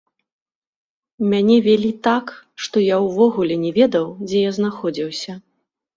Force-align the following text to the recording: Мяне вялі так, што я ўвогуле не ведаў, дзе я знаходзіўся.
Мяне 1.33 1.57
вялі 1.67 1.91
так, 2.09 2.25
што 2.63 2.75
я 2.85 2.97
ўвогуле 3.05 3.55
не 3.67 3.71
ведаў, 3.79 4.05
дзе 4.27 4.37
я 4.49 4.59
знаходзіўся. 4.61 5.41